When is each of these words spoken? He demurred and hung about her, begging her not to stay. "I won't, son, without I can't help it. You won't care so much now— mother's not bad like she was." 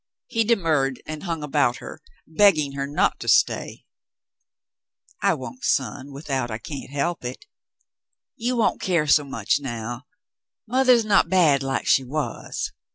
He 0.25 0.43
demurred 0.43 0.99
and 1.05 1.21
hung 1.21 1.43
about 1.43 1.75
her, 1.77 2.01
begging 2.25 2.71
her 2.71 2.87
not 2.87 3.19
to 3.19 3.27
stay. 3.27 3.85
"I 5.21 5.35
won't, 5.35 5.63
son, 5.63 6.11
without 6.11 6.49
I 6.49 6.57
can't 6.57 6.89
help 6.89 7.23
it. 7.23 7.45
You 8.35 8.57
won't 8.57 8.81
care 8.81 9.05
so 9.05 9.23
much 9.23 9.59
now— 9.59 10.07
mother's 10.67 11.05
not 11.05 11.29
bad 11.29 11.61
like 11.61 11.85
she 11.85 12.03
was." 12.03 12.71